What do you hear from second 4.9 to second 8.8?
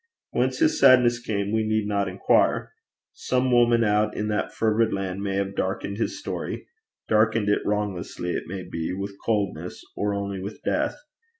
land may have darkened his story darkened it wronglessly, it may